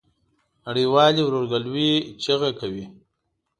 [0.65, 1.91] نړۍ والي ورورګلوی
[2.23, 2.85] چیغه کوي.